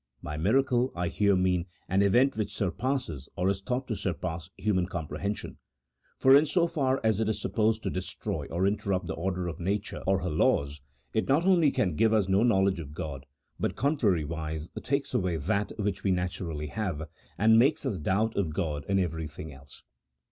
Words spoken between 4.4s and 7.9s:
human comprehension: for in so far as it is supposed